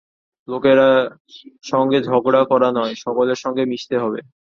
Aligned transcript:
লোকের 0.47 0.79
সঙ্গে 1.63 1.97
ঝগড়া 2.07 2.41
করা 2.51 2.69
নয়, 2.71 2.93
সকলের 3.05 3.37
সঙ্গে 3.43 3.63
মিশতে 3.71 3.95
হবে। 4.03 4.19